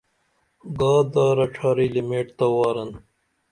گا 0.77 0.93
دارہ 1.13 1.45
ڇارہ 1.55 1.85
لِمیٹ 1.93 2.27
تہ 2.37 2.45
وارن 2.53 2.89